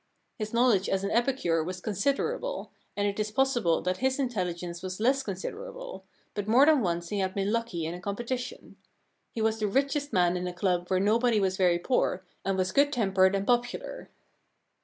His 0.39 0.51
knowledge 0.51 0.89
as 0.89 1.03
an 1.03 1.11
epicure 1.11 1.63
was 1.63 1.79
considerable, 1.79 2.71
and 2.97 3.07
it 3.07 3.19
is 3.19 3.29
possible 3.29 3.83
that 3.83 3.97
his 3.97 4.17
intelHgence 4.17 4.81
was 4.81 4.99
less 4.99 5.21
considerable, 5.21 6.05
but 6.33 6.47
more 6.47 6.65
than 6.65 6.81
once 6.81 7.09
he 7.09 7.19
had 7.19 7.35
been 7.35 7.51
lucky 7.51 7.85
in 7.85 7.93
a 7.93 8.01
competition. 8.01 8.77
He 9.31 9.43
was 9.43 9.59
the 9.59 9.67
richest 9.67 10.11
man 10.11 10.35
in 10.37 10.47
a 10.47 10.53
club 10.53 10.87
where 10.89 10.99
nobody 10.99 11.39
was 11.39 11.55
very 11.55 11.77
poor, 11.77 12.23
and 12.43 12.57
was 12.57 12.71
good 12.71 12.91
tempered 12.91 13.35
and 13.35 13.45
popular. 13.45 14.09